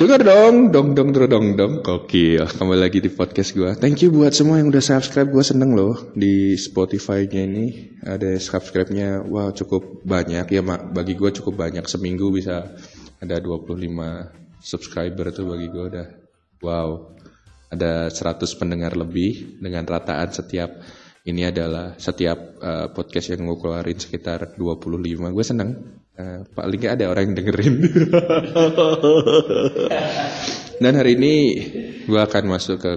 [0.00, 1.72] Dengar dong, dong dong dong dong dong.
[1.84, 2.48] Gokil.
[2.48, 3.68] Kembali lagi di podcast gue.
[3.76, 5.28] Thank you buat semua yang udah subscribe.
[5.28, 9.20] Gue seneng loh di Spotify-nya ini ada subscribe-nya.
[9.28, 10.96] Wah cukup banyak ya mak.
[10.96, 11.84] Bagi gue cukup banyak.
[11.84, 12.80] Seminggu bisa
[13.20, 13.76] ada 25
[14.64, 16.08] subscriber tuh bagi gue udah.
[16.64, 17.20] Wow.
[17.68, 20.80] Ada 100 pendengar lebih dengan rataan setiap
[21.28, 25.28] ini adalah setiap uh, podcast yang gue keluarin sekitar 25.
[25.28, 25.99] Gue seneng.
[26.18, 27.74] Uh, paling gak ada orang yang dengerin.
[30.82, 31.34] Dan hari ini
[32.08, 32.92] gue akan masuk ke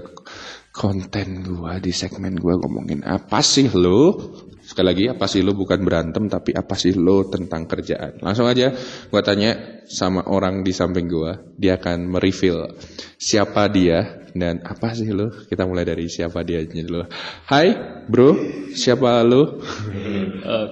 [0.74, 4.18] konten gue di segmen gue ngomongin apa sih lo?
[4.64, 8.24] Sekali lagi apa sih lo bukan berantem tapi apa sih lo tentang kerjaan.
[8.24, 8.74] Langsung aja
[9.12, 11.32] gue tanya sama orang di samping gue.
[11.60, 12.74] Dia akan mereveal
[13.20, 15.30] siapa dia dan apa sih lo?
[15.46, 17.06] Kita mulai dari siapa dia dulu.
[17.46, 17.76] Hai
[18.10, 18.34] bro,
[18.74, 19.62] siapa lo?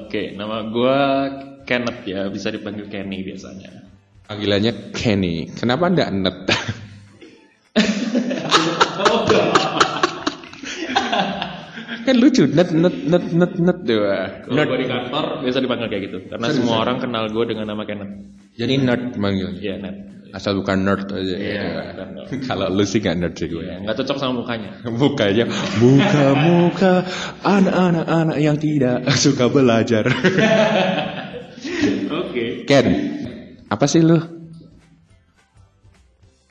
[0.07, 0.99] Oke, nama gue
[1.71, 3.71] Kenneth ya, bisa dipanggil Kenny biasanya.
[4.27, 5.47] Panggilannya Kenny.
[5.55, 6.37] Kenapa ndak Net?
[12.01, 16.03] kan lucu net net net net net dua Kalau gue di kantor biasa dipanggil kayak
[16.09, 18.13] gitu, karena semua orang kenal gue dengan nama Kenneth.
[18.57, 19.95] jadi nerd manggilnya Iya, Net.
[20.33, 21.61] asal bukan nerd aja Iya,
[21.93, 22.41] dong.
[22.49, 24.71] kalau lu sih gak nerd sih gue Iya, nggak cocok sama mukanya.
[25.01, 25.45] mukanya
[25.77, 26.93] muka muka
[27.45, 30.03] anak-anak anak yang tidak suka belajar.
[32.67, 32.87] Ken
[33.67, 34.19] apa sih lu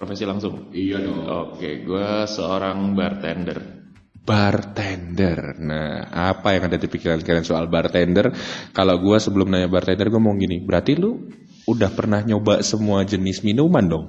[0.00, 0.72] Profesi langsung.
[0.72, 3.84] iya dong Oke, gue seorang bartender.
[4.20, 5.58] bartender.
[5.60, 8.30] Nah, apa yang ada di pikiran kalian soal bartender?
[8.70, 10.62] Kalau gua sebelum nanya bartender, gua mau gini.
[10.62, 11.26] Berarti lu
[11.66, 14.06] udah pernah nyoba semua jenis minuman dong?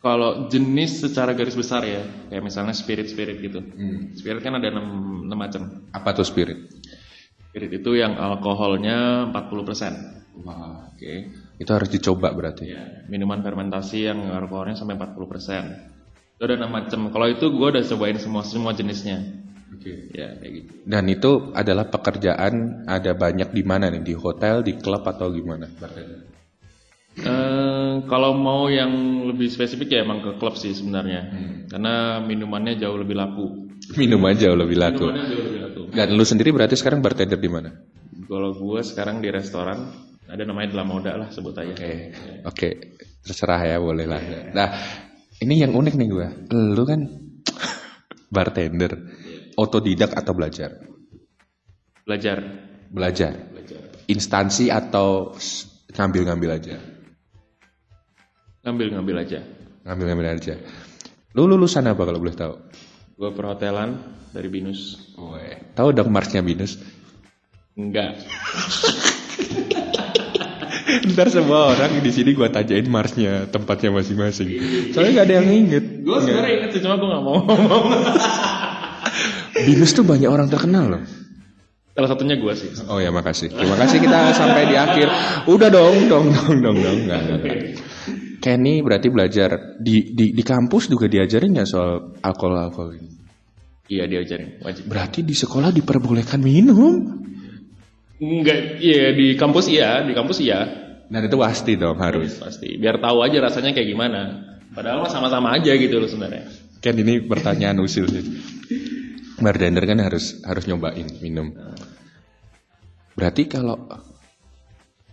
[0.00, 3.60] Kalau jenis secara garis besar ya, kayak misalnya spirit-spirit gitu.
[3.60, 4.12] Hmm.
[4.16, 5.62] Spirit kan ada 6, macam.
[5.92, 6.72] Apa tuh spirit?
[7.50, 10.46] Spirit itu yang alkoholnya 40%.
[10.46, 11.12] Wah, oke.
[11.58, 12.70] Itu harus dicoba berarti.
[12.70, 16.38] Ya, minuman fermentasi yang alkoholnya sampai 40%.
[16.38, 17.00] Itu ada 6 macam.
[17.10, 19.18] Kalau itu gue udah cobain semua semua jenisnya.
[19.74, 20.14] Oke.
[20.14, 20.70] Ya, kayak gitu.
[20.86, 24.02] Dan itu adalah pekerjaan ada banyak di mana nih?
[24.06, 25.66] Di hotel, di klub atau gimana?
[25.66, 26.30] Bartender.
[27.18, 31.34] Eh, kalau mau yang lebih spesifik ya emang ke klub sih sebenarnya.
[31.66, 33.69] Karena minumannya jauh lebih laku.
[33.98, 35.10] Minum aja lebih laku.
[35.10, 35.82] Minumannya jauh lebih laku.
[35.90, 37.74] Dan lu sendiri berarti sekarang bartender di mana?
[38.30, 39.90] Kalau gue sekarang di restoran
[40.30, 41.74] ada namanya Dela Moda lah sebut aja.
[41.74, 42.14] Oke,
[42.46, 42.68] oke,
[43.26, 44.22] terserah ya boleh lah.
[44.54, 44.68] Nah,
[45.42, 46.26] ini yang unik nih gue.
[46.54, 47.02] Lu kan
[48.34, 48.94] bartender,
[49.58, 50.78] otodidak atau belajar?
[52.06, 52.38] Belajar.
[52.94, 53.34] Belajar.
[53.50, 53.82] Belajar.
[54.06, 55.34] Instansi atau
[55.90, 56.78] ngambil-ngambil aja?
[58.62, 59.40] Ngambil-ngambil aja.
[59.82, 60.54] Ngambil-ngambil aja.
[61.34, 62.54] Lu lulusan apa kalau boleh tahu?
[63.20, 64.00] Gue perhotelan
[64.32, 64.96] dari Binus.
[65.20, 65.76] Weh.
[65.76, 66.80] Tahu dong Marsnya Binus?
[67.76, 68.16] Enggak.
[71.12, 74.56] Ntar semua orang di sini gua tanyain Marsnya tempatnya masing-masing.
[74.96, 75.84] Soalnya gak ada yang inget.
[76.00, 77.84] Gue sebenarnya inget sih cuma gue nggak mau ngomong.
[79.68, 81.04] Binus tuh banyak orang terkenal loh.
[81.92, 82.72] Salah satunya gue sih.
[82.88, 83.52] Oh ya makasih.
[83.52, 85.12] Terima kasih kita sampai di akhir.
[85.44, 86.98] Udah dong, dong, dong, dong, dong.
[87.04, 87.60] Nggak, nggak, nggak.
[88.40, 93.10] Kenny berarti belajar di di di kampus juga diajarin ya soal alkohol alkohol ini.
[93.90, 94.88] Iya diajarin wajib.
[94.88, 97.20] Berarti di sekolah diperbolehkan minum.
[98.20, 100.60] Enggak, iya di kampus iya, di kampus iya.
[101.10, 102.36] Dan itu pasti dong harus.
[102.38, 102.80] Pasti.
[102.80, 104.20] Biar tahu aja rasanya kayak gimana.
[104.70, 106.46] Padahal mah sama-sama aja gitu loh sebenarnya.
[106.78, 108.24] Ken ini pertanyaan usil sih.
[109.42, 111.50] Bartender kan harus harus nyobain minum.
[113.16, 113.90] Berarti kalau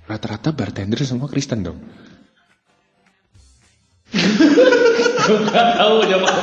[0.05, 1.79] rata-rata bartender semua Kristen dong.
[5.27, 6.35] Enggak tahu jawab.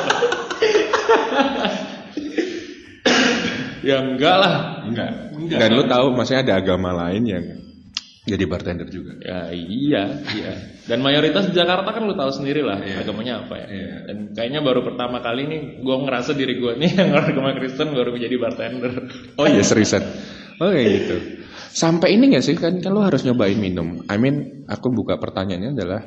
[3.84, 4.54] ya enggak lah.
[4.84, 5.10] Enggak.
[5.32, 5.58] Enggak.
[5.60, 7.44] Dan lu tahu maksudnya ada agama lain yang
[8.24, 9.20] jadi bartender juga.
[9.20, 10.53] Ya iya, iya.
[10.88, 13.66] Dan mayoritas di Jakarta kan lu tahu sendiri lah agamanya apa ya.
[13.69, 13.97] Iya.
[14.08, 18.16] Dan kayaknya baru pertama kali nih gue ngerasa diri gue nih yang agama Kristen baru
[18.16, 18.92] menjadi bartender.
[19.36, 20.04] Oh iya seriusan.
[20.56, 21.16] Oh kayak gitu.
[21.74, 24.00] Sampai ini gak sih kan kan lu harus nyobain minum.
[24.09, 26.00] I mean aku buka pertanyaannya adalah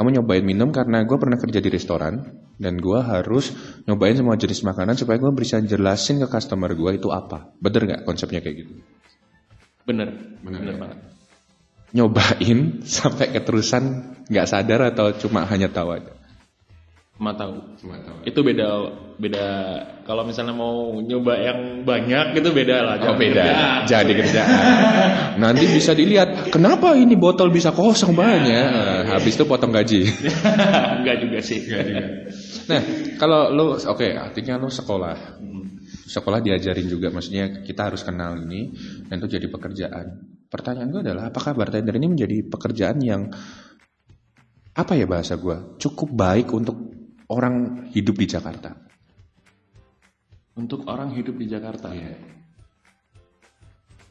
[0.00, 2.24] kamu nyobain minum karena gue pernah kerja di restoran
[2.56, 3.52] dan gue harus
[3.84, 7.52] nyobain semua jenis makanan supaya gue bisa jelasin ke customer gue itu apa.
[7.60, 8.80] Bener nggak konsepnya kayak gitu?
[9.84, 10.08] Bener,
[10.40, 10.80] Bener, bener, ya.
[10.80, 10.98] banget.
[11.92, 12.58] Nyobain
[12.96, 13.84] sampai keterusan
[14.32, 16.16] nggak sadar atau cuma hanya tahu aja?
[17.20, 17.76] Cuma tahu.
[17.76, 18.24] Cuma tahu.
[18.24, 19.46] Itu beda beda
[20.08, 22.96] kalau misalnya mau nyoba yang banyak gitu beda lah.
[23.12, 23.80] Oh beda, kerjaan.
[23.84, 25.36] jadi kerjaan.
[25.36, 28.64] Nanti bisa dilihat kenapa ini botol bisa kosong banyak.
[28.72, 30.08] Nah, habis itu potong gaji.
[31.04, 31.60] Enggak juga sih.
[32.72, 32.80] Nah,
[33.20, 35.44] kalau lu oke, artinya lu sekolah.
[36.08, 38.72] Sekolah diajarin juga maksudnya kita harus kenal ini
[39.12, 40.24] dan itu jadi pekerjaan.
[40.48, 43.28] Pertanyaan gue adalah apakah bartender ini menjadi pekerjaan yang
[44.70, 46.99] apa ya bahasa gua cukup baik untuk
[47.30, 48.74] orang hidup di Jakarta.
[50.58, 51.88] Untuk orang hidup di Jakarta.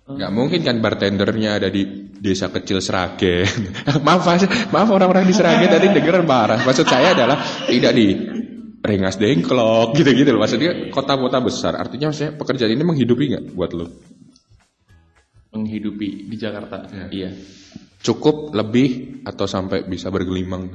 [0.10, 3.46] Nggak mungkin kan bartendernya ada di desa kecil Seragen.
[4.08, 4.26] maaf,
[4.74, 6.64] maaf orang-orang di Seragen tadi denger marah.
[6.66, 7.38] Maksud saya adalah
[7.70, 8.08] tidak di
[8.80, 10.42] Rengas Dengklok gitu-gitu loh.
[10.42, 11.78] Maksudnya kota-kota besar.
[11.78, 13.86] Artinya maksudnya pekerjaan ini menghidupi nggak buat lo?
[15.54, 16.88] Menghidupi di Jakarta.
[17.12, 17.30] Iya.
[18.00, 20.72] Cukup lebih atau sampai bisa bergelimang?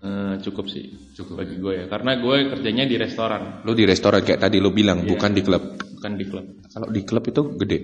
[0.00, 1.12] Eh, cukup sih.
[1.12, 1.84] Cukup bagi gue ya.
[1.84, 5.76] Karena gue kerjanya di restoran, Lo di restoran kayak tadi lo bilang, bukan di klub.
[6.00, 6.46] bukan di klub.
[6.72, 7.78] Kalau di klub itu gede.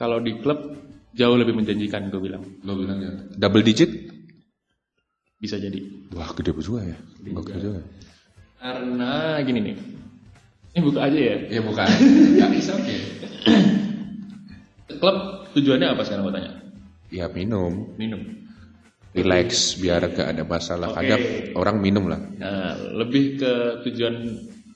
[0.00, 0.56] Kalau di klub
[1.12, 2.40] jauh lebih menjanjikan gue bilang.
[2.64, 3.12] Lo bilang ya.
[3.36, 3.92] Double digit?
[5.36, 6.08] Bisa jadi.
[6.16, 6.96] Wah gede juga ya.
[7.28, 7.84] Bagus juga.
[8.56, 9.76] Karena gini nih.
[10.72, 11.36] Ini buka aja ya.
[11.48, 11.88] Ya bukan.
[12.40, 12.96] ya bisa oke.
[14.96, 15.16] Klub
[15.52, 16.52] tujuannya apa sekarang gue tanya?
[17.12, 17.92] Ya minum.
[18.00, 18.48] Minum.
[19.10, 20.94] Relax biar gak ada masalah.
[20.94, 21.02] Oke.
[21.02, 21.22] Kadang
[21.58, 22.20] orang minum lah.
[22.38, 23.52] Nah, lebih ke
[23.90, 24.14] tujuan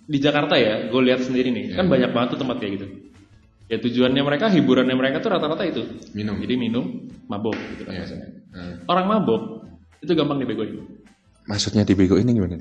[0.04, 2.86] di Jakarta ya, gue lihat sendiri nih, kan banyak banget tuh tempat kayak gitu.
[3.70, 5.86] Ya tujuannya mereka, hiburannya mereka tuh rata-rata itu.
[6.12, 6.36] Minum.
[6.42, 8.00] Jadi minum, mabok gitu kan Iya.
[8.04, 8.28] biasanya.
[8.52, 8.74] Hmm.
[8.90, 9.42] Orang mabok
[10.04, 10.82] itu gampang dibegoin.
[11.48, 12.60] Maksudnya di bego ini gimana?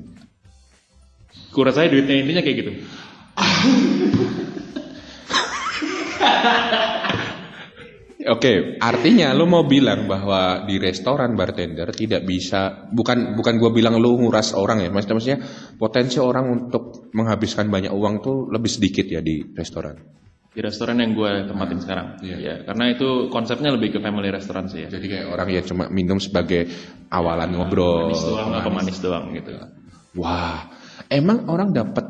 [1.52, 2.72] Kurang saya duitnya intinya kayak gitu.
[8.24, 14.00] Oke, artinya lu mau bilang bahwa di restoran bartender tidak bisa bukan bukan gua bilang
[14.00, 15.38] lu nguras orang ya, maksudnya, maksudnya
[15.76, 20.00] potensi orang untuk menghabiskan banyak uang tuh lebih sedikit ya di restoran.
[20.54, 22.06] Di restoran yang gue tempatin sekarang.
[22.22, 22.38] iya.
[22.38, 24.88] Ya, karena itu konsepnya lebih ke family restaurant sih ya.
[24.88, 26.70] Jadi kayak orang ya cuma minum sebagai
[27.10, 28.14] awalan ngobrol.
[28.14, 29.50] Manis doang, apa manis doang gitu.
[30.14, 30.70] Wah,
[31.10, 32.06] emang orang dapat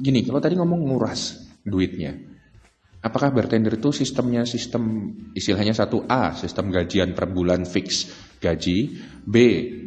[0.00, 2.31] gini, kalau tadi ngomong nguras duitnya.
[3.02, 8.06] Apakah bartender itu sistemnya sistem istilahnya satu A, sistem gajian per bulan fix
[8.38, 8.94] gaji,
[9.26, 9.36] B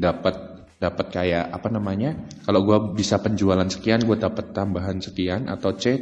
[0.04, 2.28] dapat dapat kayak apa namanya?
[2.44, 5.96] Kalau gua bisa penjualan sekian, gua dapat tambahan sekian atau C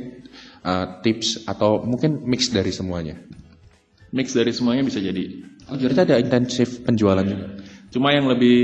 [0.65, 3.21] uh, tips atau mungkin mix dari semuanya.
[4.09, 5.53] Mix dari semuanya bisa jadi.
[5.69, 7.61] Oh, jadi ada intensif penjualan juga.
[7.93, 8.57] Cuma yang lebih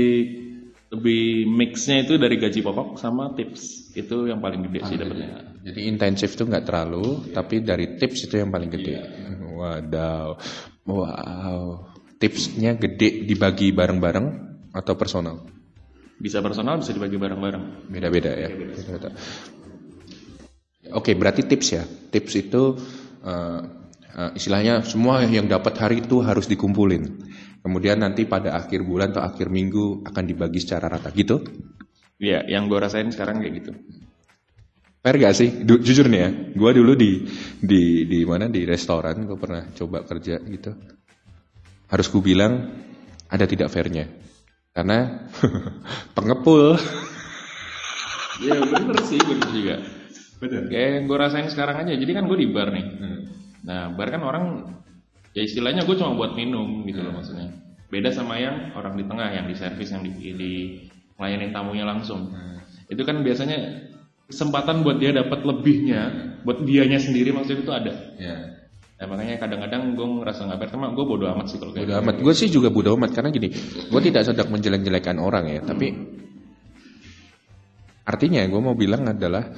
[0.90, 5.28] lebih mixnya itu dari gaji pokok sama tips itu yang paling gede sih dapatnya.
[5.62, 8.98] Jadi intensif tuh nggak terlalu, tapi dari tips itu yang paling gede.
[9.54, 10.34] Wadaw,
[10.90, 11.86] wow.
[12.20, 14.26] Tipsnya gede dibagi bareng-bareng
[14.74, 15.46] atau personal?
[16.20, 17.88] Bisa personal bisa dibagi bareng-bareng.
[17.88, 18.50] Beda-beda ya.
[18.52, 19.08] Beda-beda.
[20.90, 21.84] Oke, berarti tips ya.
[21.86, 22.76] Tips itu
[23.24, 23.60] eh,
[24.10, 27.29] eh, istilahnya semua yang dapat hari itu harus dikumpulin.
[27.60, 31.44] Kemudian nanti pada akhir bulan atau akhir minggu akan dibagi secara rata gitu.
[32.16, 33.72] Iya, yang gue rasain sekarang kayak gitu.
[35.00, 35.64] Fair gak sih?
[35.64, 37.24] Du- jujur nih ya, gue dulu di
[37.60, 40.76] di di mana di restoran gue pernah coba kerja gitu.
[41.88, 42.68] Harus gue bilang
[43.28, 44.08] ada tidak fairnya,
[44.76, 45.28] karena
[46.16, 46.76] pengepul.
[48.40, 49.74] Iya bener sih, bener juga.
[50.40, 50.62] Bener.
[50.72, 51.92] Kayak yang gue rasain sekarang aja.
[51.92, 52.86] Jadi kan gue di bar nih.
[53.64, 54.44] Nah, bar kan orang
[55.34, 57.50] ya istilahnya gue cuma buat minum gitu loh maksudnya.
[57.90, 60.52] Beda sama yang orang di tengah yang di servis yang di, di
[61.18, 62.30] ngelayanin tamunya langsung.
[62.86, 63.86] Itu kan biasanya
[64.30, 66.02] kesempatan buat dia dapat lebihnya,
[66.46, 67.92] buat dianya sendiri maksudnya itu ada.
[68.14, 68.36] Ya.
[69.00, 72.14] Nah, makanya kadang-kadang gue ngerasa nggak fair, gue bodo amat sih kalau kayak Bodo amat.
[72.20, 73.48] Gue sih juga bodo amat karena gini,
[73.88, 75.88] gue tidak sedang menjelek-jelekan orang ya, tapi
[78.04, 79.56] artinya gue mau bilang adalah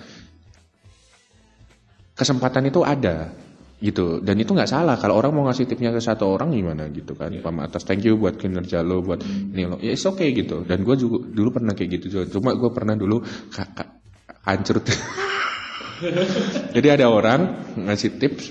[2.15, 3.35] kesempatan itu ada
[3.83, 4.23] gitu.
[4.23, 4.95] Dan itu nggak salah.
[4.97, 7.35] Kalau orang mau ngasih tipnya ke satu orang gimana gitu kan?
[7.43, 9.77] Pam atas thank you buat kinerja lo buat ini lo.
[9.83, 10.63] Ya it's okay gitu.
[10.63, 12.25] Dan gue juga dulu pernah kayak gitu juga.
[12.31, 13.21] Cuma gue pernah dulu
[13.51, 13.99] ka- ka-
[14.47, 14.79] hancur
[16.75, 18.51] jadi ada orang ngasih tips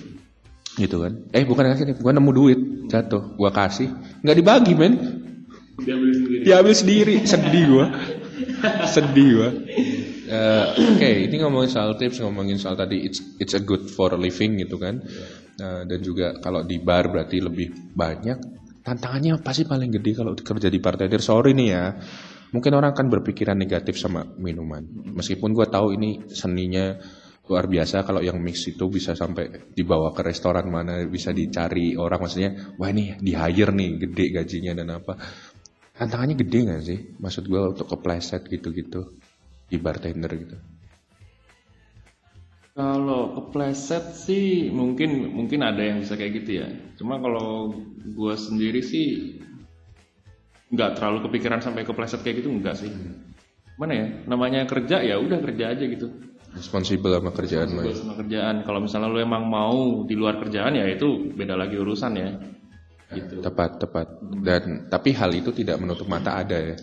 [0.80, 1.28] gitu kan.
[1.36, 2.60] Eh bukan ngasih tips gue nemu duit.
[2.92, 3.40] Jatuh.
[3.40, 3.88] Gue kasih.
[4.22, 4.94] Nggak dibagi men.
[5.82, 6.42] Dia beli sendiri.
[6.46, 7.16] diambil sendiri.
[7.26, 7.86] Sedih gua.
[8.94, 9.50] Sedih gua
[10.32, 14.56] Eh, oke ini ngomongin soal tips ngomongin soal tadi it's it's a good for living
[14.64, 15.04] gitu kan.
[15.60, 18.64] Nah, dan juga kalau di bar berarti lebih banyak.
[18.82, 21.86] Tantangannya pasti paling gede kalau kerja di bartender sorry nih ya.
[22.56, 24.84] Mungkin orang akan berpikiran negatif sama minuman.
[25.20, 26.96] Meskipun gua tahu ini seninya
[27.52, 32.24] luar biasa kalau yang mix itu bisa sampai dibawa ke restoran mana bisa dicari orang
[32.24, 35.14] maksudnya wah ini di hire nih gede gajinya dan apa.
[35.92, 37.00] Tantangannya gede nggak sih?
[37.20, 39.20] Maksud gue untuk kepleset gitu-gitu
[39.72, 40.58] di bartender gitu
[42.72, 46.68] Kalau kepleset sih mungkin mungkin ada yang bisa kayak gitu ya.
[46.96, 49.38] Cuma kalau gue sendiri sih
[50.72, 52.88] nggak terlalu kepikiran sampai kepleset kayak gitu enggak sih.
[53.76, 54.08] Mana ya?
[54.24, 56.16] Namanya kerja ya udah kerja aja gitu.
[56.52, 57.96] responsible sama kerjaan ya.
[57.96, 58.56] sama kerjaan.
[58.64, 62.32] Kalau misalnya lu emang mau di luar kerjaan ya itu beda lagi urusan ya.
[63.12, 63.44] Gitu.
[63.44, 64.08] tepat tepat
[64.40, 66.76] dan tapi hal itu tidak menutup mata ada ya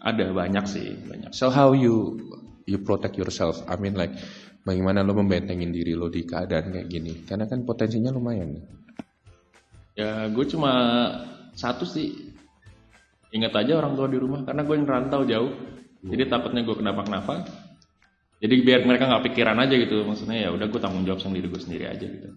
[0.00, 1.32] Ada banyak sih, banyak.
[1.36, 2.16] So how you
[2.64, 3.64] you protect yourself?
[3.68, 4.12] I mean like
[4.64, 7.12] bagaimana lo membentengin diri lo di keadaan kayak gini?
[7.24, 8.60] Karena kan potensinya lumayan.
[9.94, 10.72] Ya gue cuma
[11.54, 12.34] satu sih.
[13.34, 15.52] Ingat aja orang tua di rumah karena gue ngerantau jauh.
[16.04, 17.48] Jadi takutnya gue kenapa-kenapa.
[18.38, 20.04] Jadi biar mereka nggak pikiran aja gitu.
[20.04, 22.28] Maksudnya ya udah gue tanggung jawab sendiri gue sendiri aja gitu.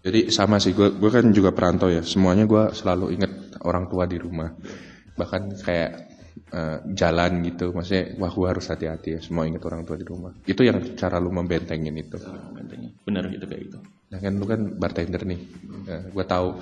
[0.00, 2.00] Jadi sama sih, gue gue kan juga perantau ya.
[2.00, 3.32] Semuanya gue selalu inget
[3.64, 4.48] orang tua di rumah.
[5.16, 5.90] Bahkan kayak
[6.50, 9.20] eh, jalan gitu, maksudnya wah gue harus hati-hati ya.
[9.22, 10.32] Semua inget orang tua di rumah.
[10.46, 12.18] Itu yang cara lu membentengin itu.
[13.06, 13.78] Bener gitu kayak gitu.
[14.10, 15.40] Nah kan lu kan bartender nih,
[15.90, 16.58] Eh, gue tahu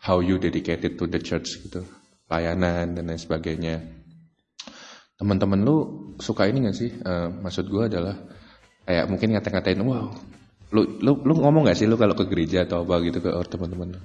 [0.00, 1.84] how you dedicated to the church gitu,
[2.24, 3.80] pelayanan dan lain sebagainya.
[5.20, 5.76] Teman-teman lu
[6.16, 6.88] suka ini gak sih?
[6.88, 8.16] Eh, maksud gue adalah
[8.88, 10.08] kayak mungkin ngata-ngatain, wow,
[10.72, 14.00] lu lu lu ngomong gak sih lu kalau ke gereja atau apa gitu ke teman-teman?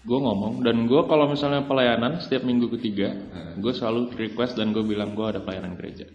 [0.00, 3.12] Gue ngomong dan gue kalau misalnya pelayanan setiap minggu ketiga,
[3.60, 6.08] gue selalu request dan gue bilang gue ada pelayanan gereja.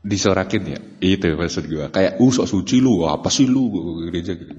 [0.00, 0.78] Disorakin ya?
[1.00, 1.88] Itu maksud gue.
[1.88, 3.68] Kayak, uh sok suci lu, apa sih lu
[4.08, 4.52] gereja gitu.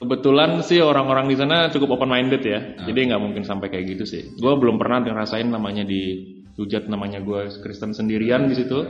[0.00, 4.04] Kebetulan sih orang-orang di sana cukup open minded ya, jadi nggak mungkin sampai kayak gitu
[4.08, 4.22] sih.
[4.40, 6.24] Gue belum pernah ngerasain namanya di
[6.56, 8.80] hujat namanya gue Kristen sendirian di situ,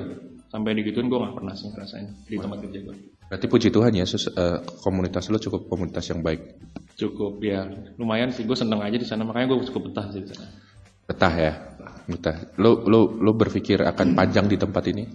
[0.55, 2.95] sampai digituin gue nggak pernah sih ngerasain di tempat kerja gue.
[3.27, 6.63] Berarti puji Tuhan ya, sus- eh, komunitas lu cukup komunitas yang baik.
[7.01, 7.65] Cukup ya,
[7.97, 10.53] lumayan sih gue seneng aja di sana, makanya gue cukup betah sih di sana.
[11.09, 11.53] Betah ya,
[12.05, 12.37] betah.
[12.61, 15.09] Lu lu lu berpikir akan panjang di tempat ini?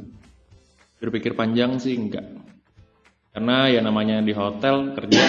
[0.98, 2.26] Berpikir panjang sih enggak,
[3.38, 5.24] karena ya namanya di hotel kerja,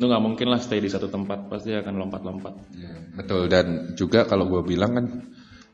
[0.00, 2.54] lu nggak mungkin lah stay di satu tempat, pasti akan lompat-lompat.
[3.12, 5.06] Betul dan juga kalau gue bilang kan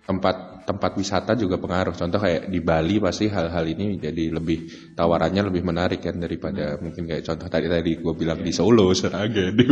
[0.09, 1.93] tempat tempat wisata juga pengaruh.
[1.93, 7.05] Contoh kayak di Bali pasti hal-hal ini jadi lebih tawarannya lebih menarik kan daripada mungkin
[7.05, 9.53] kayak contoh tadi tadi gue bilang di Solo, Seragen.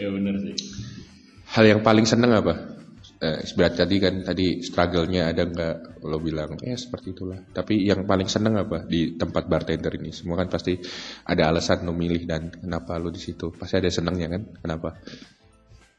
[0.00, 0.56] Ya bener sih.
[1.52, 2.80] hal yang paling seneng apa?
[3.20, 8.08] Eh, seberat tadi kan tadi struggle-nya ada nggak lo bilang eh seperti itulah tapi yang
[8.08, 10.80] paling seneng apa di tempat bartender ini semua kan pasti
[11.28, 15.04] ada alasan lo milih dan kenapa lo di situ pasti ada senengnya kan kenapa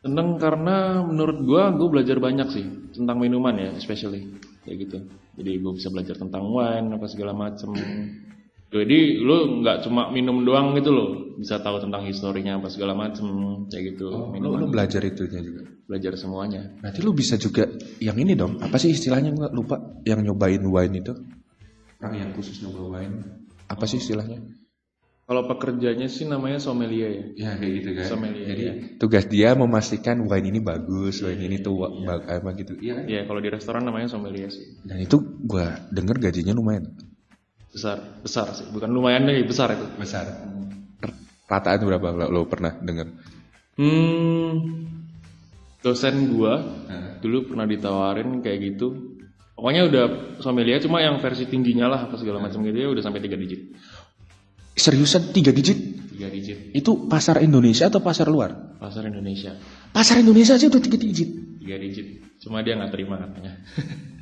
[0.01, 2.65] Seneng karena menurut gua gua belajar banyak sih
[2.97, 4.33] tentang minuman ya, especially
[4.65, 4.97] kayak gitu.
[5.37, 7.69] Jadi gua bisa belajar tentang wine apa segala macem.
[8.71, 13.27] Jadi lu nggak cuma minum doang gitu loh, bisa tahu tentang historinya apa segala macem
[13.69, 14.09] kayak gitu.
[14.09, 16.71] lo, minuman lo belajar itunya juga belajar semuanya.
[16.81, 17.67] Berarti lu bisa juga
[18.01, 18.57] yang ini dong.
[18.57, 19.77] Apa sih istilahnya gua lupa
[20.07, 21.13] yang nyobain wine itu?
[22.01, 23.21] Orang yang khusus nyoba wine.
[23.69, 24.41] Apa sih istilahnya?
[25.31, 27.23] Kalau pekerjaannya sih namanya sommelier ya.
[27.39, 28.03] Ya kayak gitu kan.
[28.03, 28.73] Sommelier, Jadi iya.
[28.99, 32.75] tugas dia memastikan wine ini bagus, wine ini tuh bag- apa gitu.
[32.83, 33.03] Iya kan?
[33.07, 34.83] Ya kalau di restoran namanya sommelier sih.
[34.83, 36.91] Dan itu gua denger gajinya lumayan
[37.71, 38.67] Besar, besar sih.
[38.75, 39.87] Bukan lumayan deh, besar itu.
[39.95, 40.27] besar.
[41.47, 43.07] Rataan berapa lo, lo pernah denger?
[43.79, 44.51] Hmm,
[45.79, 46.59] dosen gua
[47.23, 49.15] dulu pernah ditawarin kayak gitu.
[49.55, 50.03] Pokoknya udah
[50.43, 53.71] sommelier cuma yang versi tingginya lah apa segala macam gitu ya udah sampai tiga digit.
[54.75, 55.77] Seriusan tiga digit?
[56.15, 58.79] Tiga digit Itu pasar Indonesia atau pasar luar?
[58.81, 59.53] pasar Indonesia
[59.93, 61.29] Pasar Indonesia aja udah tiga digit.
[61.61, 62.07] tiga digit.
[62.41, 63.53] Cuma dia nggak terima katanya.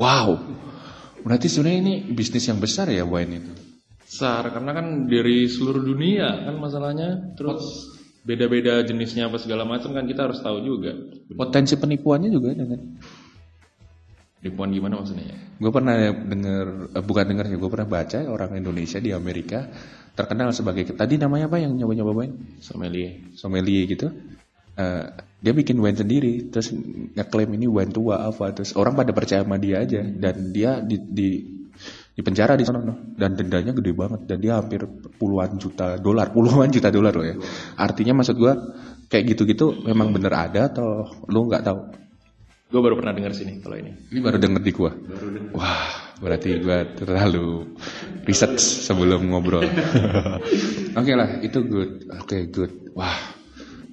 [0.00, 0.40] Wow.
[1.20, 3.52] Berarti sebenarnya ini bisnis yang besar ya wine itu.
[4.00, 7.36] Besar karena kan dari seluruh dunia kan masalahnya.
[7.36, 7.60] Terus
[8.24, 10.96] beda-beda jenisnya apa segala macam kan kita harus tahu juga.
[11.36, 12.80] Potensi penipuannya juga ada kan?
[14.40, 15.36] Ribuan gimana maksudnya ya?
[15.60, 19.68] Gue pernah denger, eh, bukan denger ya, gue pernah baca orang Indonesia di Amerika
[20.16, 22.34] terkenal sebagai tadi namanya apa yang nyoba-nyoba wine?
[22.64, 23.36] Sommelier.
[23.36, 24.08] Sommelier gitu.
[24.80, 25.04] Eh,
[25.40, 26.72] dia bikin wine sendiri, terus
[27.16, 30.96] ngeklaim ini wine tua apa, terus orang pada percaya sama dia aja, dan dia di,
[31.00, 31.28] di
[32.10, 33.16] di penjara di sana, no.
[33.16, 34.84] dan dendanya gede banget, dan dia hampir
[35.16, 37.36] puluhan juta dolar, puluhan juta dolar loh ya.
[37.76, 38.52] Artinya maksud gue
[39.08, 41.99] kayak gitu-gitu memang bener ada atau lu nggak tahu?
[42.70, 43.90] Gue baru pernah dengar sini kalau ini.
[44.14, 44.94] Ini baru denger di gua.
[45.58, 47.66] Wah, berarti gua terlalu
[48.22, 49.66] research sebelum ngobrol.
[51.02, 52.06] Oke lah, itu good.
[52.14, 52.94] Oke, good.
[52.94, 53.34] Wah,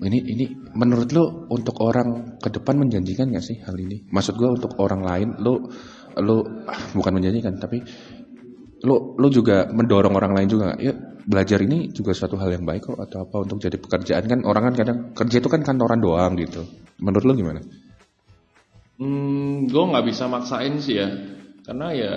[0.05, 0.45] ini ini
[0.77, 4.05] menurut lo untuk orang ke depan menjanjikan gak sih hal ini?
[4.13, 5.73] Maksud gua untuk orang lain, lo
[6.21, 7.81] lo ah, bukan menjanjikan, tapi
[8.85, 10.77] lo lo juga mendorong orang lain juga.
[10.77, 10.93] Ya,
[11.25, 14.69] belajar ini juga suatu hal yang baik kok atau apa untuk jadi pekerjaan kan orang
[14.69, 16.61] kan kadang kerja itu kan kantoran doang gitu.
[17.01, 17.61] Menurut lo gimana?
[18.97, 21.09] Hmm, gue nggak bisa maksain sih ya,
[21.69, 22.13] karena ya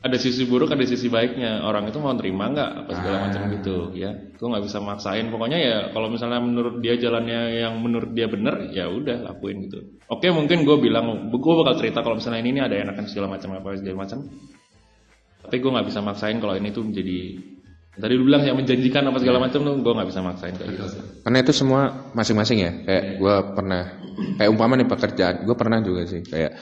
[0.00, 1.60] ada sisi buruk, ada sisi baiknya.
[1.60, 4.16] Orang itu mau terima nggak apa segala macam gitu, ya.
[4.34, 5.28] Gue nggak bisa maksain.
[5.28, 10.00] Pokoknya ya kalau misalnya menurut dia jalannya yang menurut dia bener, ya udah lakuin gitu.
[10.08, 13.60] Oke, mungkin gue bilang, gue bakal cerita kalau misalnya ini, ini ada enakan segala macam
[13.60, 14.18] apa segala macam.
[15.44, 17.18] Tapi gue nggak bisa maksain kalau ini tuh menjadi
[17.98, 20.84] tadi lu bilang yang menjanjikan apa segala macam tuh gue nggak bisa maksain kayak gitu
[21.26, 21.80] Karena itu semua
[22.14, 22.72] masing-masing ya.
[22.86, 23.82] Kayak gue pernah,
[24.38, 26.52] kayak umpama nih pekerjaan, gue pernah juga sih kayak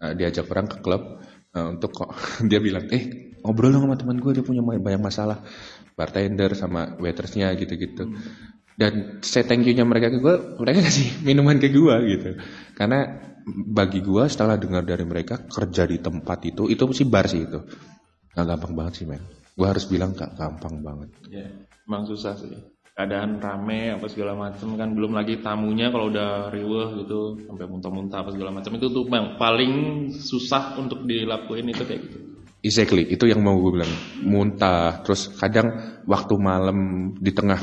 [0.00, 1.20] eh, diajak orang ke klub
[1.52, 2.10] eh, untuk kok
[2.50, 5.44] dia bilang, eh ngobrol dong sama teman gue dia punya banyak masalah,
[5.92, 8.08] bartender sama waitersnya gitu-gitu.
[8.78, 12.28] Dan say thank you-nya mereka ke gue, mereka kasih minuman ke gue gitu.
[12.72, 17.44] Karena bagi gue setelah dengar dari mereka kerja di tempat itu, itu sih bar sih
[17.44, 17.60] itu.
[18.32, 19.37] Gak gampang banget sih men.
[19.58, 21.10] Gue harus bilang gak gampang banget.
[21.28, 21.44] ya
[21.82, 22.46] emang susah sih
[22.94, 28.22] keadaan rame apa segala macam kan belum lagi tamunya kalau udah riweh gitu sampai muntah-muntah
[28.22, 29.72] apa segala macam itu tuh yang paling
[30.10, 32.18] susah untuk dilakuin itu kayak gitu
[32.58, 33.92] Exactly, itu yang mau gue bilang.
[34.18, 35.70] Muntah, terus kadang
[36.10, 36.78] waktu malam
[37.14, 37.54] di tengah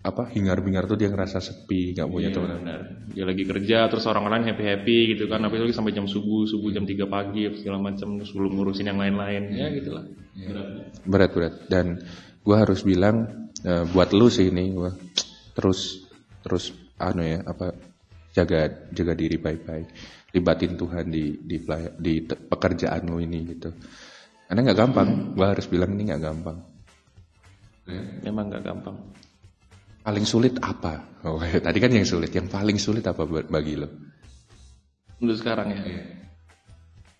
[0.00, 2.56] apa hingar-bingar tuh dia ngerasa sepi, nggak punya Iya, teman.
[2.64, 2.80] benar.
[3.12, 6.72] Dia lagi kerja terus orang-orang happy happy gitu kan, tapi lagi sampai jam subuh, subuh
[6.72, 9.42] jam 3 pagi segala macam terus belum ngurusin yang lain-lain.
[9.52, 10.08] Ya gitulah.
[10.36, 10.68] Berat.
[11.08, 11.54] Berat-berat.
[11.66, 12.04] Dan
[12.44, 14.92] gue harus bilang eh, buat lu sih ini, gua,
[15.56, 16.04] terus
[16.44, 17.72] terus anu ya apa
[18.30, 19.88] jaga jaga diri baik-baik,
[20.30, 23.72] libatin Tuhan di di pelay- di te- pekerjaan lu ini gitu.
[24.46, 26.58] Karena nggak gampang, gue harus bilang ini nggak gampang.
[28.22, 28.98] Memang gak gampang.
[30.02, 31.22] Paling sulit apa?
[31.22, 32.34] Oh, tadi kan yang sulit.
[32.34, 33.86] Yang paling sulit apa buat- bagi lo?
[35.22, 35.82] Untuk sekarang ya.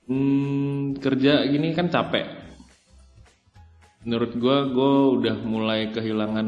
[0.06, 2.45] Hmm, kerja gini kan capek.
[4.06, 6.46] Menurut gua, gua udah mulai kehilangan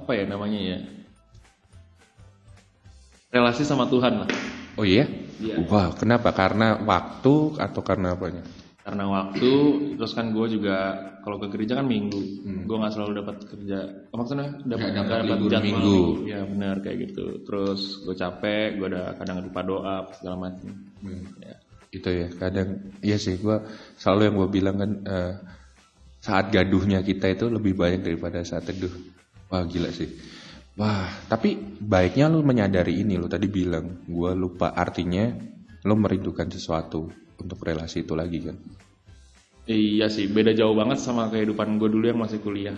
[0.00, 0.78] apa ya namanya ya?
[3.28, 4.30] Relasi sama Tuhan lah.
[4.80, 5.04] Oh iya?
[5.36, 5.60] Iya.
[5.68, 6.32] Wah, kenapa?
[6.32, 8.40] Karena waktu atau karena apanya?
[8.84, 9.52] Karena waktu,
[10.00, 10.76] terus kan gue juga
[11.24, 12.20] kalau ke gereja kan minggu,
[12.64, 14.08] gue nggak selalu dapat kerja.
[14.12, 16.00] Oh, maksudnya dapat Nggak dapat jadwal minggu.
[16.28, 17.44] Ya benar kayak gitu.
[17.44, 20.68] Terus gue capek, gue udah kadang lupa doa segala macam.
[21.40, 21.56] Ya.
[21.94, 23.62] Itu ya, kadang iya sih gua
[23.94, 25.32] selalu yang gue bilang kan eh,
[26.18, 28.90] saat gaduhnya kita itu lebih banyak daripada saat teduh.
[29.46, 30.10] Wah, gila sih.
[30.74, 35.30] Wah, tapi baiknya lu menyadari ini lu tadi bilang, gua lupa artinya
[35.86, 37.06] lu merindukan sesuatu
[37.38, 38.56] untuk relasi itu lagi kan.
[39.64, 42.76] Iya sih, beda jauh banget sama kehidupan gue dulu yang masih kuliah.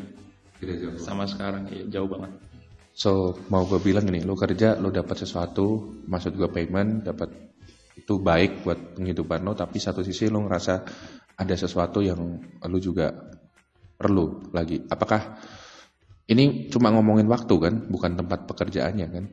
[0.62, 0.94] Tidak jauh.
[1.02, 2.30] Sama sekarang, iya, jauh banget.
[2.94, 7.32] So mau gue bilang ini, lu kerja, lu dapat sesuatu, maksud gue payment, dapat
[7.96, 10.74] itu baik buat penghidupan lo, tapi satu sisi lu ngerasa
[11.36, 12.20] ada sesuatu yang
[12.68, 13.12] lu juga
[13.96, 14.84] perlu lagi.
[14.84, 15.40] Apakah
[16.28, 19.24] ini cuma ngomongin waktu kan, bukan tempat pekerjaannya kan?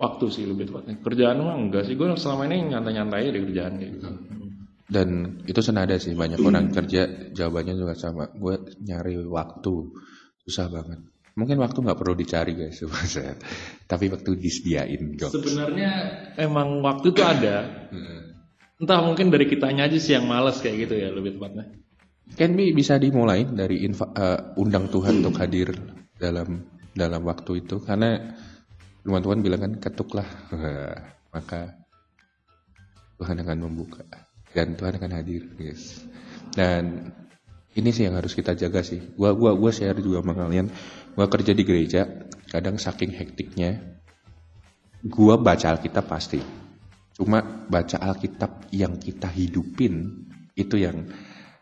[0.00, 0.96] Waktu sih lebih tepatnya.
[1.00, 4.08] Kerjaan mah enggak sih, gue selama ini nyantai-nyantai di kerjaan kayak gitu.
[4.90, 5.08] Dan
[5.46, 8.26] itu senada sih, banyak orang kerja jawabannya juga sama.
[8.32, 9.74] Gue nyari waktu,
[10.44, 11.00] susah banget.
[11.38, 12.82] Mungkin waktu nggak perlu dicari guys,
[13.90, 15.14] tapi waktu disediain.
[15.16, 15.30] Gok.
[15.30, 15.92] Sebenarnya
[16.36, 17.88] emang waktu tuh ada.
[18.80, 21.68] Entah mungkin dari kitanya aja sih yang males kayak gitu ya lebih tepatnya.
[22.38, 25.74] Kan Bi, bisa dimulai dari infa- eh, undang Tuhan untuk hadir
[26.20, 26.62] dalam
[26.94, 28.34] dalam waktu itu karena
[29.02, 30.28] firman Tuhan bilang kan ketuklah
[31.34, 31.80] maka
[33.16, 34.04] Tuhan akan membuka
[34.52, 36.04] dan Tuhan akan hadir guys
[36.52, 37.14] dan
[37.78, 40.68] ini sih yang harus kita jaga sih gua gua gua share juga sama kalian
[41.14, 44.00] gua kerja di gereja kadang saking hektiknya
[45.06, 46.40] gua baca Alkitab pasti
[47.16, 51.08] cuma baca Alkitab yang kita hidupin itu yang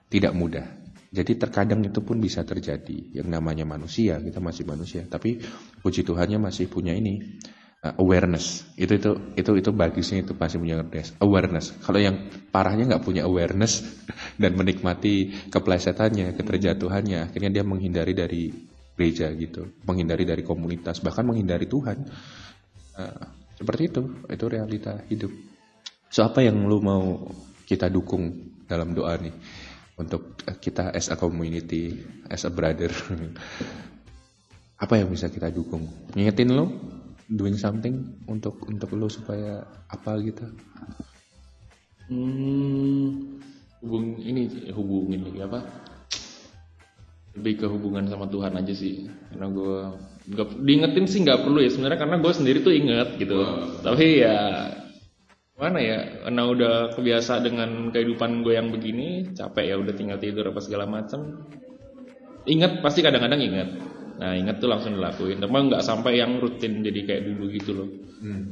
[0.08, 0.66] tidak mudah.
[1.08, 3.16] Jadi terkadang itu pun bisa terjadi.
[3.16, 5.40] Yang namanya manusia, kita masih manusia, tapi
[5.80, 7.40] puji Tuhannya masih punya ini
[7.80, 8.68] uh, awareness.
[8.76, 11.16] Itu itu itu itu bagusnya itu pasti punya awareness.
[11.24, 11.66] awareness.
[11.80, 13.80] Kalau yang parahnya nggak punya awareness
[14.42, 18.52] dan menikmati keplesetannya, keterjatuhannya, akhirnya dia menghindari dari
[18.98, 22.02] gereja gitu, menghindari dari komunitas, bahkan menghindari Tuhan.
[22.98, 25.30] Uh, seperti itu, itu realita hidup.
[26.10, 27.30] So apa yang lu mau
[27.62, 29.30] kita dukung dalam doa nih
[30.02, 31.94] untuk kita as a community,
[32.26, 32.90] as a brother?
[34.82, 35.86] apa yang bisa kita dukung?
[36.18, 36.66] Ngingetin lu
[37.30, 40.42] doing something untuk untuk lu supaya apa gitu?
[42.10, 43.38] Hmm,
[43.84, 45.60] hubung ini hubungin lagi apa?
[47.38, 49.06] Lebih ke hubungan sama Tuhan aja sih.
[49.30, 49.76] Karena gue
[50.28, 53.38] nggak diingetin sih nggak perlu ya sebenarnya karena gue sendiri tuh inget gitu.
[53.80, 54.38] Tapi ya
[55.58, 60.54] mana ya karena udah kebiasa dengan kehidupan gue yang begini capek ya udah tinggal tidur
[60.54, 61.50] apa segala macam
[62.46, 63.68] ingat pasti kadang-kadang ingat
[64.22, 65.38] nah ingat tuh langsung dilakuin.
[65.38, 67.88] Tapi nggak sampai yang rutin jadi kayak dulu gitu loh.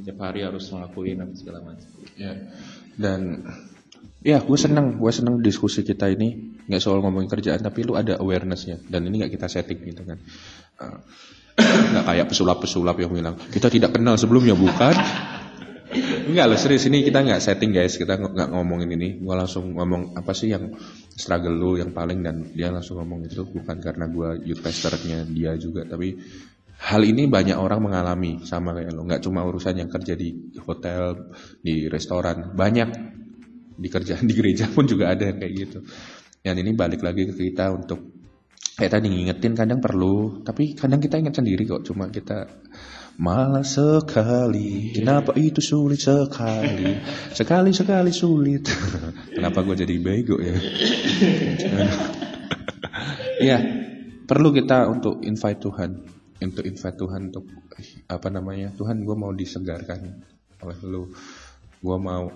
[0.06, 2.32] Tiap hari harus ngelakuin apa segala macam Ya.
[2.96, 3.42] Dan
[4.26, 6.58] ya gue seneng, gue seneng diskusi kita ini.
[6.66, 8.82] Nggak soal ngomongin kerjaan tapi lu ada awarenessnya.
[8.82, 10.18] Dan ini nggak kita setting gitu kan.
[10.82, 10.98] Eh,
[11.94, 14.58] nggak kayak pesulap-pesulap yang bilang kita tidak kenal sebelumnya.
[14.58, 14.96] Bukan.
[16.26, 16.90] Enggak loh serius.
[16.90, 17.94] Ini kita nggak setting guys.
[17.94, 19.22] Kita ng- nggak ngomongin ini.
[19.22, 20.74] Gua langsung ngomong apa sih yang
[21.14, 25.56] struggle lu yang paling dan dia langsung ngomong itu bukan karena gua youth pastornya dia
[25.56, 26.18] juga tapi
[26.76, 31.32] hal ini banyak orang mengalami sama kayak lo nggak cuma urusan yang kerja di hotel
[31.62, 32.52] di restoran.
[32.52, 32.88] Banyak
[33.76, 35.78] di kerjaan di gereja pun juga ada yang kayak gitu.
[36.40, 38.16] Dan ini balik lagi ke kita untuk
[38.76, 42.46] kayak tadi ngingetin kadang perlu tapi kadang kita ingat sendiri kok cuma kita
[43.16, 44.92] malas sekali.
[44.92, 46.92] Kenapa itu sulit sekali?
[47.38, 48.68] Sekali sekali sulit.
[49.36, 50.56] Kenapa gue jadi bego ya?
[53.40, 53.58] Iya
[54.26, 55.90] perlu kita untuk invite Tuhan
[56.36, 57.48] untuk invite Tuhan untuk
[58.12, 60.00] apa namanya Tuhan gue mau disegarkan
[60.60, 61.08] oleh lu.
[61.80, 62.28] Gue mau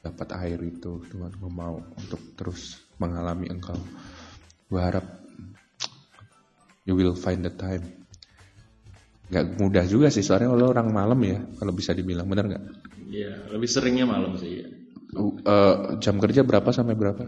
[0.00, 3.76] dapat air itu Tuhan gue mau untuk terus mengalami engkau
[4.72, 5.04] gue harap
[6.88, 7.84] you will find the time
[9.30, 12.64] nggak mudah juga sih soalnya lo orang malam ya kalau bisa dibilang benar nggak
[13.10, 14.62] Iya, lebih seringnya malam sih.
[14.62, 14.66] Ya.
[15.10, 17.26] Uh, eh, jam kerja berapa sampai berapa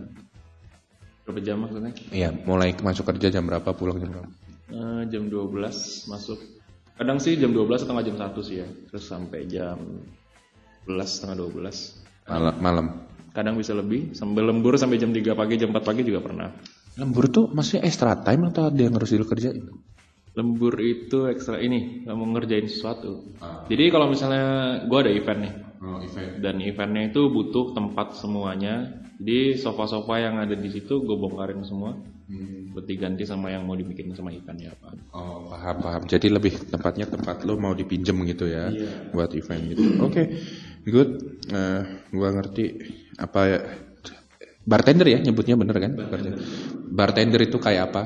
[1.27, 1.91] Berapa jam maksudnya?
[2.15, 4.31] Iya mulai masuk kerja jam berapa pulang jam berapa
[4.73, 6.39] Eh, jam 12 masuk.
[6.95, 8.69] Kadang sih jam 12 atau nggak jam 1 sih ya.
[8.91, 9.79] Terus sampai jam
[10.87, 11.99] 11 setengah 12.
[12.29, 12.87] Malam malam
[13.33, 16.53] Kadang bisa lebih sampai lembur sampai jam 3 pagi, jam 4 pagi juga pernah.
[17.01, 19.65] lembur tuh maksudnya extra time atau ada yang harus dikerjain
[20.33, 23.37] Lembur itu ekstra ini, mau ngerjain sesuatu.
[23.69, 25.53] Jadi kalau misalnya gua ada event nih,
[25.85, 29.05] oh event dan eventnya itu butuh tempat semuanya.
[29.21, 31.95] Jadi sofa-sofa yang ada di situ gue bongkarin semua,
[32.73, 34.97] buat diganti sama yang mau dibikin sama eventnya apa.
[35.13, 36.03] Oh paham paham.
[36.09, 38.73] Jadi lebih tempatnya tempat lo mau dipinjem gitu ya
[39.13, 39.85] buat event gitu.
[40.01, 40.23] Oke,
[40.87, 41.11] good.
[41.51, 41.83] Eh,
[42.15, 42.65] gua ngerti
[43.19, 43.61] apa ya.
[44.63, 45.93] Bartender ya nyebutnya bener kan?
[45.99, 46.43] Bartender.
[46.93, 48.03] Bartender itu kayak apa?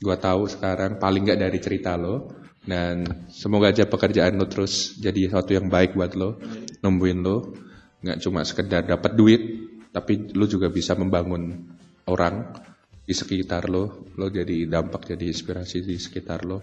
[0.00, 5.32] Gua tahu sekarang paling nggak dari cerita lo dan semoga aja pekerjaan lo terus jadi
[5.32, 6.36] sesuatu yang baik buat lo,
[6.84, 7.56] numbuhin lo.
[8.00, 9.42] Nggak cuma sekedar dapat duit,
[9.92, 11.68] tapi lo juga bisa membangun
[12.08, 12.48] orang
[13.04, 16.62] di sekitar lo, lo jadi dampak, jadi inspirasi di sekitar lo,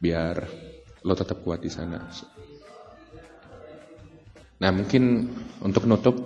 [0.00, 0.34] biar
[1.04, 2.08] lo tetap kuat di sana.
[4.56, 6.16] Nah mungkin untuk nutup,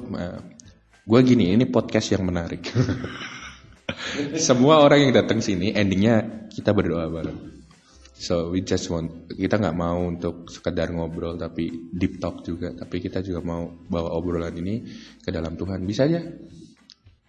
[1.06, 2.62] gue gini, ini podcast yang menarik.
[4.48, 7.38] Semua orang yang datang sini, endingnya kita berdoa bareng.
[8.20, 13.00] So we just want, kita nggak mau untuk sekedar ngobrol tapi deep talk juga, tapi
[13.00, 14.84] kita juga mau bawa obrolan ini
[15.24, 15.82] ke dalam Tuhan.
[15.88, 16.20] Bisa aja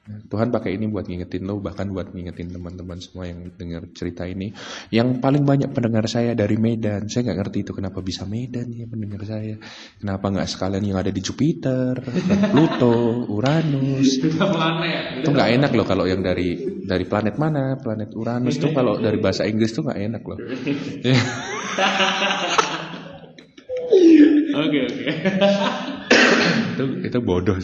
[0.02, 4.50] Tuhan pakai ini buat ngingetin lo, bahkan buat ngingetin teman-teman semua yang dengar cerita ini.
[4.90, 7.06] Yang paling banyak pendengar saya dari Medan.
[7.06, 9.62] Saya nggak ngerti itu kenapa bisa Medan ya pendengar saya.
[10.02, 12.02] Kenapa nggak sekalian yang ada di Jupiter,
[12.50, 14.18] Pluto, Uranus.
[15.22, 19.22] Itu nggak enak loh kalau yang dari dari planet mana, planet Uranus tuh kalau dari
[19.22, 20.38] bahasa Inggris tuh nggak enak loh.
[24.52, 25.04] Oke oke.
[26.82, 27.58] Itu itu bodoh.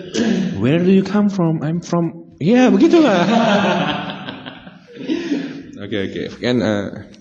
[0.62, 1.60] Where do you come from?
[1.60, 2.34] I'm from.
[2.40, 3.20] Ya begitulah.
[5.84, 6.40] Oke oke.
[6.40, 6.64] Kan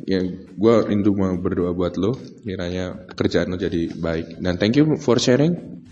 [0.08, 0.24] ya
[0.56, 2.16] gue rindu mau berdoa buat lo.
[2.48, 4.40] Kiranya kerjaan lo jadi baik.
[4.40, 5.83] Dan thank you for sharing.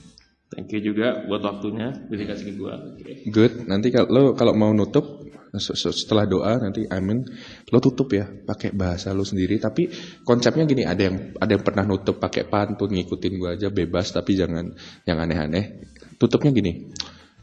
[0.52, 2.76] Thank you juga buat waktunya dedikasi ke gua.
[2.76, 3.24] Oke.
[3.32, 3.72] Good.
[3.72, 5.24] Nanti kalau kalau mau nutup
[5.60, 7.28] se- se- setelah doa nanti amin
[7.72, 9.92] lo tutup ya pakai bahasa lo sendiri tapi
[10.24, 14.40] konsepnya gini ada yang ada yang pernah nutup pakai pantun ngikutin gua aja bebas tapi
[14.40, 14.72] jangan
[15.04, 15.84] yang aneh-aneh
[16.16, 16.96] tutupnya gini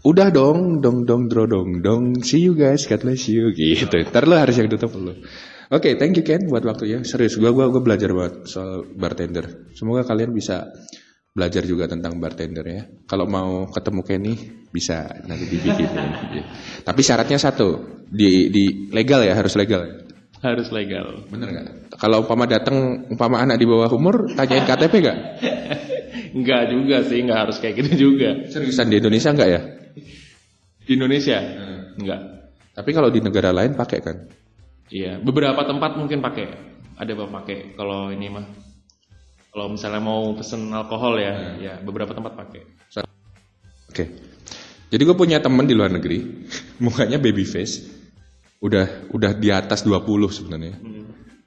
[0.09, 4.25] udah dong dong dong dro dong dong see you guys God bless you gitu ntar
[4.25, 5.13] lo harus yang tutup lo
[5.69, 7.05] Oke, thank you Ken buat waktunya.
[7.05, 9.69] Serius, gua gua gua belajar banget soal bartender.
[9.77, 10.73] Semoga kalian bisa
[11.39, 12.83] belajar juga tentang bartender ya.
[13.07, 14.35] Kalau mau ketemu Kenny
[14.75, 15.87] bisa nanti dibikin.
[16.35, 16.45] Ya.
[16.83, 19.87] Tapi syaratnya satu, di di legal ya, harus legal.
[19.87, 19.95] ya?
[20.43, 21.23] Harus legal.
[21.31, 21.95] Bener nggak?
[21.95, 25.19] Kalau umpama datang umpama anak di bawah umur, tanyain KTP nggak?
[26.39, 28.45] Enggak juga sih, enggak harus kayak gitu juga.
[28.53, 29.61] Seriusan di Indonesia nggak ya?
[30.85, 31.39] Di Indonesia?
[31.97, 32.21] Enggak.
[32.77, 34.17] Tapi kalau di negara lain pakai kan?
[34.93, 36.47] Iya, beberapa tempat mungkin pakai.
[36.99, 38.68] Ada yang pakai kalau ini mah.
[39.49, 42.63] Kalau misalnya mau pesen alkohol ya, ya beberapa tempat pakai.
[43.89, 44.05] Oke.
[44.89, 46.49] Jadi gue punya temen di luar negeri,
[46.85, 47.85] mukanya baby face,
[48.61, 50.77] udah udah di atas 20 sebenarnya.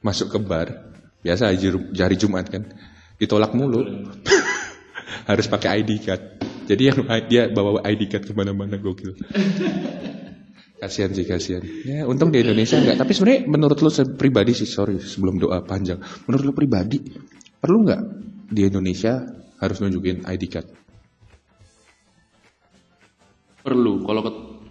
[0.02, 2.66] Masuk ke bar, biasa jari, jari Jumat kan,
[3.18, 3.86] ditolak mulu.
[5.30, 6.24] Harus pakai ID card.
[6.66, 6.98] Jadi yang
[7.30, 9.14] dia bawa ID card ke mana-mana gokil.
[10.82, 11.62] kasihan sih kasihan.
[11.86, 12.98] Ya untung di Indonesia enggak.
[12.98, 16.02] Tapi sebenarnya menurut lu pribadi sih sorry sebelum doa panjang.
[16.26, 16.98] Menurut lu pribadi
[17.62, 18.02] perlu nggak
[18.50, 19.22] di Indonesia
[19.62, 20.68] harus nunjukin ID card?
[23.62, 24.02] Perlu.
[24.02, 24.22] Kalau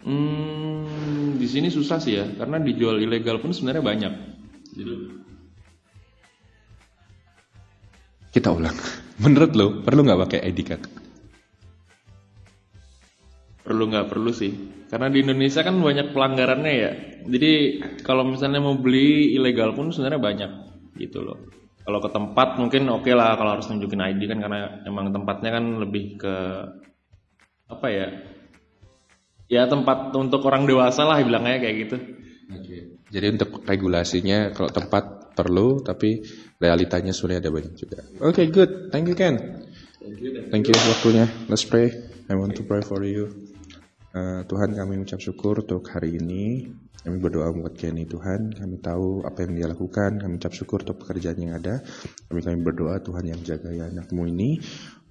[0.03, 4.12] hmm, di sini susah sih ya, karena dijual ilegal pun sebenarnya banyak.
[4.74, 4.94] Jadi
[8.31, 8.74] Kita ulang.
[9.22, 10.83] Menurut lo perlu nggak pakai ID card?
[13.62, 14.50] Perlu nggak perlu sih.
[14.90, 16.92] Karena di Indonesia kan banyak pelanggarannya ya.
[17.31, 17.53] Jadi
[18.03, 20.50] kalau misalnya mau beli ilegal pun sebenarnya banyak
[20.98, 21.38] gitu loh.
[21.80, 25.64] Kalau ke tempat mungkin oke lah kalau harus nunjukin ID kan karena emang tempatnya kan
[25.80, 26.34] lebih ke
[27.70, 28.08] apa ya?
[29.50, 31.96] Ya tempat untuk orang dewasa lah bilangnya kayak gitu.
[33.10, 36.22] Jadi untuk regulasinya kalau tempat perlu tapi
[36.60, 37.98] realitanya sebenarnya ada banyak juga.
[38.22, 38.94] Oke, good.
[38.94, 39.66] Thank you Ken.
[40.52, 41.26] Thank you waktunya.
[41.50, 41.90] Let's pray.
[42.30, 43.49] I want to pray for you.
[44.10, 46.66] Uh, Tuhan kami mengucap syukur untuk hari ini.
[47.00, 48.52] Kami berdoa buat Kenny Tuhan.
[48.52, 50.18] Kami tahu apa yang dia lakukan.
[50.20, 51.80] Kami ucap syukur untuk pekerjaan yang ada.
[52.26, 54.58] Kami kami berdoa Tuhan yang jaga ya anakmu ini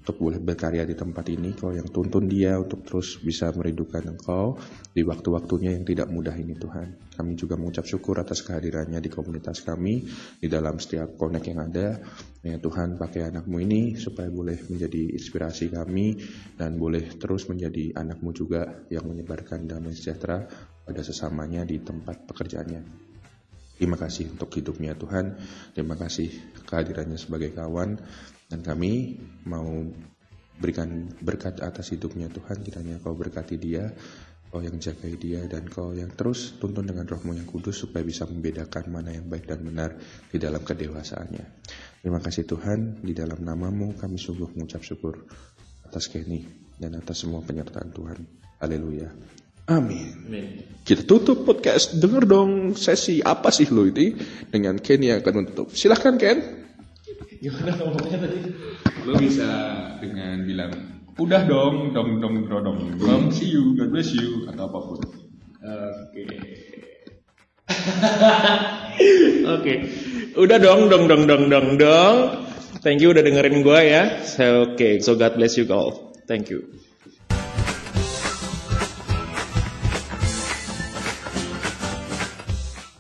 [0.10, 1.54] untuk boleh berkarya di tempat ini.
[1.54, 4.58] Kau yang tuntun dia untuk terus bisa merindukan Engkau
[4.89, 7.13] di waktu-waktunya yang tidak mudah ini Tuhan.
[7.13, 10.10] Kami juga mengucap syukur atas kehadirannya di komunitas kami,
[10.41, 12.02] di dalam setiap konek yang ada.
[12.41, 16.17] Ya Tuhan pakai anakmu ini supaya boleh menjadi inspirasi kami
[16.58, 20.50] dan boleh terus menjadi anakmu juga yang menyebarkan damai sejahtera
[20.89, 22.82] pada sesamanya di tempat pekerjaannya.
[23.78, 25.38] Terima kasih untuk hidupnya Tuhan.
[25.78, 26.34] Terima kasih
[26.65, 28.02] kehadirannya sebagai kawan.
[28.49, 29.85] Dan kami mau
[30.59, 32.65] berikan berkat atas hidupnya Tuhan.
[32.65, 33.93] Kiranya kau berkati dia
[34.49, 38.25] Kau yang jagai dia dan kau yang terus tuntun dengan rohmu yang kudus supaya bisa
[38.25, 39.93] membedakan mana yang baik dan benar
[40.25, 41.45] di dalam kedewasaannya.
[42.01, 45.21] Terima kasih Tuhan, di dalam namamu kami sungguh mengucap syukur
[45.85, 46.49] atas Kenny
[46.81, 48.25] dan atas semua penyertaan Tuhan.
[48.57, 49.13] Haleluya.
[49.69, 50.17] Amin.
[50.81, 52.01] Kita tutup podcast.
[52.01, 54.17] Dengar dong sesi apa sih lo ini
[54.49, 55.69] dengan Kenny yang akan menutup.
[55.77, 56.38] Silahkan Ken.
[57.39, 58.39] Gimana ngomongnya tadi?
[59.08, 59.47] Lo bisa
[60.04, 60.71] dengan bilang
[61.15, 62.80] udah dong dong dong dong dong.
[62.99, 63.80] Dong see you.
[63.80, 64.99] God bless you atau apa pun.
[65.63, 66.25] Oke.
[69.56, 69.73] Oke.
[70.36, 72.15] Udah dong dong dong dong dong dong.
[72.84, 74.23] Thank you udah dengerin gue ya.
[74.23, 74.93] So, oke okay.
[75.04, 76.15] so God bless you all.
[76.28, 76.88] Thank you